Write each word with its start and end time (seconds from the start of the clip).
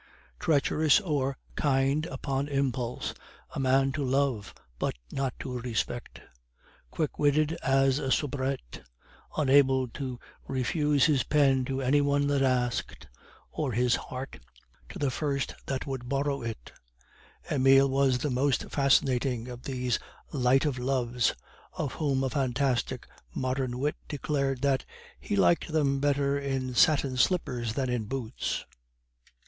Treacherous 0.39 0.99
or 0.99 1.37
kind 1.55 2.07
upon 2.07 2.47
impulse, 2.47 3.13
a 3.53 3.59
man 3.59 3.91
to 3.91 4.03
love, 4.03 4.51
but 4.79 4.95
not 5.11 5.31
to 5.41 5.59
respect; 5.59 6.21
quick 6.89 7.19
witted 7.19 7.51
as 7.61 7.99
a 7.99 8.11
soubrette, 8.11 8.81
unable 9.37 9.87
to 9.89 10.19
refuse 10.47 11.05
his 11.05 11.21
pen 11.23 11.63
to 11.65 11.81
any 11.83 12.01
one 12.01 12.25
that 12.25 12.41
asked, 12.41 13.05
or 13.51 13.73
his 13.73 13.95
heart 13.95 14.39
to 14.89 14.97
the 14.97 15.11
first 15.11 15.53
that 15.67 15.85
would 15.85 16.09
borrow 16.09 16.41
it, 16.41 16.71
Emile 17.51 17.87
was 17.87 18.17
the 18.17 18.31
most 18.31 18.71
fascinating 18.71 19.47
of 19.49 19.61
those 19.61 19.99
light 20.31 20.65
of 20.65 20.79
loves 20.79 21.35
of 21.73 21.93
whom 21.93 22.23
a 22.23 22.29
fantastic 22.31 23.05
modern 23.35 23.77
wit 23.77 23.95
declared 24.07 24.63
that 24.63 24.83
"he 25.19 25.35
liked 25.35 25.67
them 25.71 25.99
better 25.99 26.39
in 26.39 26.73
satin 26.73 27.17
slippers 27.17 27.73
than 27.75 27.87
in 27.87 28.05
boots." 28.05 28.65